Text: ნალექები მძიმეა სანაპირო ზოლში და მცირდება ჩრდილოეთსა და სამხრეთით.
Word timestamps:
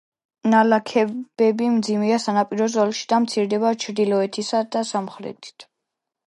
ნალექები 0.51 1.67
მძიმეა 1.73 2.17
სანაპირო 2.25 2.69
ზოლში 2.77 3.05
და 3.13 3.21
მცირდება 3.27 3.75
ჩრდილოეთსა 3.87 4.67
და 4.77 4.85
სამხრეთით. 4.95 5.71